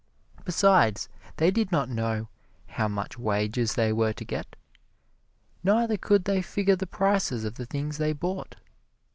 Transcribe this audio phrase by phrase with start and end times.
[0.45, 2.27] Besides, they did not know
[2.65, 4.55] how much wages they were to get,
[5.63, 8.55] neither could they figure the prices of the things they bought.